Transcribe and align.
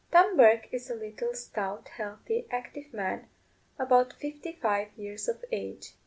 Tom 0.11 0.35
Bourke 0.35 0.67
is 0.73 0.89
a 0.89 0.95
little, 0.95 1.35
stout, 1.35 1.89
healthy, 1.89 2.47
active 2.49 2.91
man, 2.91 3.27
about 3.77 4.13
fifty 4.13 4.53
five 4.53 4.87
years 4.97 5.27
of 5.29 5.45
age. 5.51 5.93